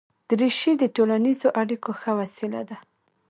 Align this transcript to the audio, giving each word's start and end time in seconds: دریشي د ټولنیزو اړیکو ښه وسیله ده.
دریشي 0.29 0.73
د 0.77 0.83
ټولنیزو 0.95 1.49
اړیکو 1.61 1.91
ښه 2.01 2.11
وسیله 2.19 2.61
ده. 2.69 2.77